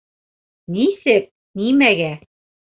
[0.77, 1.29] Нисек:
[1.63, 2.11] нимәгә?